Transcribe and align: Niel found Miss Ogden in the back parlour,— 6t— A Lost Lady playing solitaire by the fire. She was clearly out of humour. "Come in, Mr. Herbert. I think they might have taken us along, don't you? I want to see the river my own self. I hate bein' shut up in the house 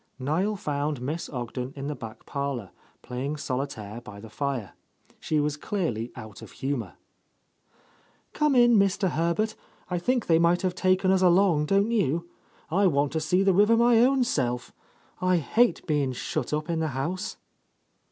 Niel 0.17 0.55
found 0.55 0.99
Miss 0.99 1.29
Ogden 1.29 1.73
in 1.75 1.85
the 1.85 1.93
back 1.93 2.25
parlour,— 2.25 2.63
6t— 2.63 2.69
A 2.69 2.69
Lost 2.69 2.79
Lady 2.79 3.01
playing 3.03 3.37
solitaire 3.37 4.01
by 4.01 4.19
the 4.19 4.31
fire. 4.31 4.73
She 5.19 5.39
was 5.39 5.57
clearly 5.57 6.11
out 6.15 6.41
of 6.41 6.53
humour. 6.53 6.95
"Come 8.33 8.55
in, 8.55 8.77
Mr. 8.77 9.09
Herbert. 9.11 9.53
I 9.91 9.99
think 9.99 10.25
they 10.25 10.39
might 10.39 10.63
have 10.63 10.73
taken 10.73 11.11
us 11.11 11.21
along, 11.21 11.67
don't 11.67 11.91
you? 11.91 12.27
I 12.71 12.87
want 12.87 13.11
to 13.11 13.19
see 13.19 13.43
the 13.43 13.53
river 13.53 13.77
my 13.77 13.99
own 13.99 14.23
self. 14.23 14.73
I 15.21 15.37
hate 15.37 15.85
bein' 15.85 16.13
shut 16.13 16.51
up 16.51 16.67
in 16.67 16.79
the 16.79 16.87
house 16.97 17.37